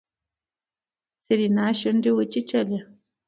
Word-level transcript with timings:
سېرېنا 1.23 1.67
شونډې 1.79 2.11
وچيچلې. 2.17 2.79